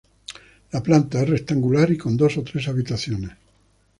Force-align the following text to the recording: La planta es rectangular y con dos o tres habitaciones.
La 0.71 0.79
planta 0.81 1.19
es 1.21 1.29
rectangular 1.29 1.91
y 1.91 1.97
con 1.99 2.17
dos 2.17 2.35
o 2.39 2.43
tres 2.43 2.67
habitaciones. 2.69 3.33